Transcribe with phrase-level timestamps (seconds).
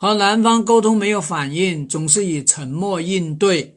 [0.00, 3.76] 和男方沟通没有反应，总是以沉默应对。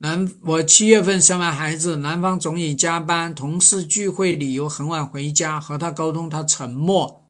[0.00, 7.24] 男，我七月份生完孩子，男方总以加班、同事聚会理由很晚回家，和他沟通他沉默。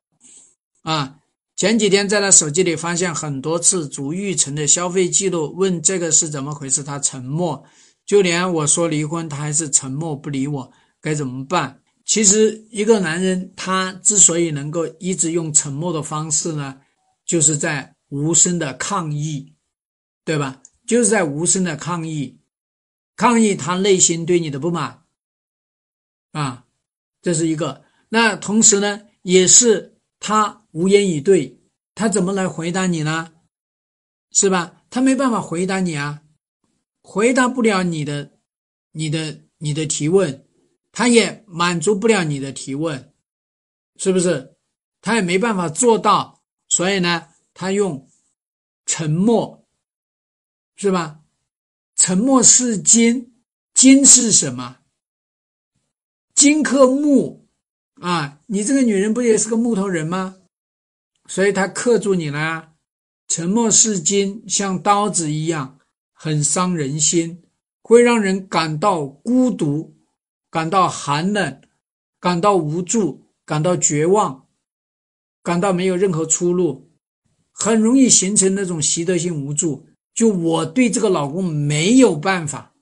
[0.83, 1.19] 啊，
[1.55, 7.63] 前几天在他手机里发现很多次足浴城的消费记录，问这个是怎么回事，他沉默。
[8.05, 10.69] 就连我说离婚，他还是沉默不理我，
[11.01, 11.79] 该怎么办？
[12.05, 16.75] 其实，一个男人他之所以能够一直用沉默的方式呢，
[17.25, 19.55] 就是在无声的抗议，
[20.23, 20.63] 对吧？
[20.87, 22.39] 就是在无声的抗议，
[23.17, 25.05] 抗议他内心对你的不满，
[26.33, 26.67] 啊，
[27.23, 27.83] 这是一个。
[28.11, 31.59] 那同时呢，也是他无言以对，
[31.95, 33.33] 他怎么来回答你呢？
[34.31, 34.85] 是吧？
[34.91, 36.23] 他没办法回答你啊，
[37.01, 38.39] 回答不了你的，
[38.93, 40.47] 你的，你的提问。
[40.95, 43.15] 他也满足不了你的提问，
[43.97, 44.55] 是不是？
[45.01, 48.07] 他也没办法做到，所以呢，他用
[48.95, 49.67] 沉默，
[50.77, 51.21] 是吧？
[51.97, 53.33] 沉默是金，
[53.73, 54.81] 金是什么？
[56.35, 57.49] 金克木
[58.03, 58.39] 啊！
[58.49, 60.37] 你这个女人不也是个木头人吗？
[61.27, 62.75] 所以他克住你了。
[63.29, 65.79] 沉默是金，像刀子一样，
[66.13, 67.43] 很伤人心，
[67.81, 69.97] 会让人感到孤独。
[70.51, 71.63] 感到寒冷，
[72.21, 74.49] 感到无助，感到绝望，
[75.43, 76.92] 感到没有任何出路，
[77.53, 79.87] 很容易形成那种习得性无助。
[80.15, 82.73] 就我对这个老公没有办法，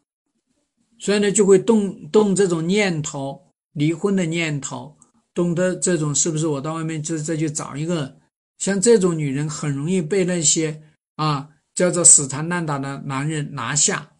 [0.98, 3.40] 所以呢，就会动动这种念头，
[3.72, 4.96] 离婚的念头，
[5.32, 6.46] 懂得这种是不是？
[6.46, 8.16] 我到外面就再去找一个，
[8.58, 10.82] 像这种女人很容易被那些
[11.14, 14.10] 啊叫做死缠烂打的男人拿下，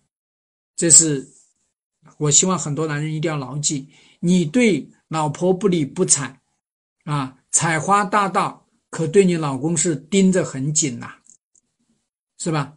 [0.77, 1.29] 这是。
[2.17, 3.89] 我希望很多男人一定要牢记：
[4.21, 6.41] 你对老婆不理不睬，
[7.05, 8.60] 啊，采花大盗，
[8.91, 11.15] 可对你老公是盯着很紧呐，
[12.39, 12.77] 是吧？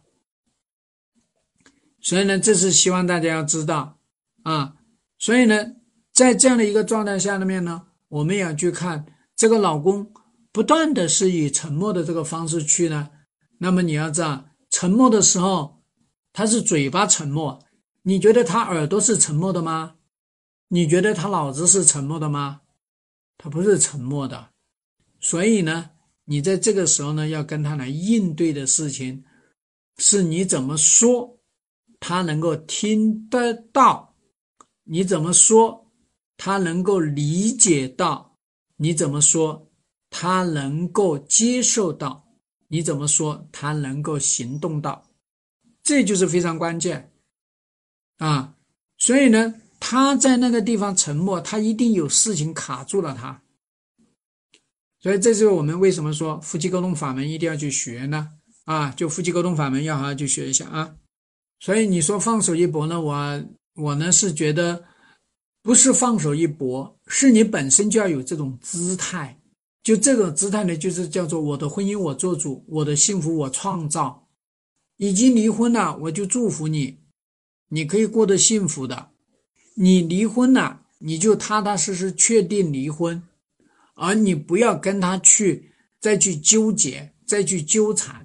[2.00, 3.98] 所以呢，这是希望大家要知道
[4.44, 4.76] 啊。
[5.18, 5.74] 所以呢，
[6.12, 10.12] 在这样的一个状态下面呢，我们也要去看这个老公
[10.52, 13.10] 不断的是以沉默的这个方式去呢，
[13.58, 15.82] 那么你要知道，沉默的时候，
[16.32, 17.58] 他是嘴巴沉默。
[18.02, 19.96] 你觉得他耳朵是沉默的吗？
[20.68, 22.60] 你觉得他脑子是沉默的吗？
[23.38, 24.50] 他不是沉默的，
[25.20, 25.90] 所以呢，
[26.26, 29.22] 你在这个时候呢，要跟他来应对的事情，
[29.98, 31.38] 是你怎么说，
[32.00, 34.14] 他能够听得到；
[34.84, 35.90] 你怎么说，
[36.36, 38.36] 他能够理解到；
[38.76, 39.70] 你怎么说，
[40.08, 42.24] 他能够接受到；
[42.68, 45.10] 你怎么说，他能够行动到。
[45.82, 47.12] 这就是非常关键。
[48.16, 48.56] 啊，
[48.96, 53.43] 所以呢，他在那个地方沉默，他一定有事情卡住了他。
[55.04, 58.26] 所以，这就是我们为什么说夫妻沟通法门一定要去学呢？
[58.64, 60.94] 啊，就夫妻沟通法门要好好去学一下啊。
[61.60, 63.44] 所以你说放手一搏呢，我
[63.74, 64.82] 我呢是觉得
[65.62, 69.38] 不是放手一搏，是你本身就要有这种姿态。
[69.82, 74.26] 就这个姿态呢，就是叫做我的婚姻我做主，我的幸福我创造。
[74.96, 77.00] 已经离婚了，我就祝福你。
[77.68, 79.10] 你可以过得幸福的，
[79.74, 83.22] 你离婚了，你就踏踏实实确定离婚，
[83.94, 88.23] 而你不要跟他去再去纠结，再去纠缠。